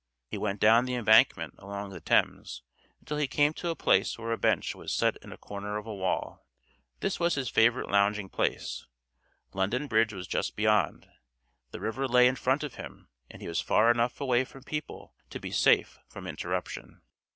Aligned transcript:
He 0.31 0.37
went 0.39 0.59
down 0.59 0.85
the 0.85 0.95
embankment 0.95 1.53
along 1.59 1.91
the 1.91 2.01
Thames 2.01 2.63
until 2.99 3.17
he 3.17 3.27
came 3.27 3.53
to 3.53 3.69
a 3.69 3.75
place 3.75 4.17
where 4.17 4.31
a 4.31 4.37
bench 4.39 4.73
was 4.73 4.91
set 4.91 5.15
in 5.17 5.31
a 5.31 5.37
corner 5.37 5.77
of 5.77 5.85
a 5.85 5.93
wall. 5.93 6.43
This 7.01 7.19
was 7.19 7.35
his 7.35 7.49
favorite 7.51 7.87
lounging 7.87 8.27
place; 8.27 8.87
London 9.53 9.85
Bridge 9.85 10.11
was 10.11 10.25
just 10.25 10.55
beyond, 10.55 11.07
the 11.69 11.79
river 11.79 12.07
lay 12.07 12.27
in 12.27 12.35
front 12.35 12.63
of 12.63 12.73
him, 12.81 13.09
and 13.29 13.43
he 13.43 13.47
was 13.47 13.61
far 13.61 13.91
enough 13.91 14.19
away 14.19 14.43
from 14.43 14.63
people 14.63 15.13
to 15.29 15.39
be 15.39 15.51
safe 15.51 15.99
from 16.07 16.25
interruption. 16.25 17.01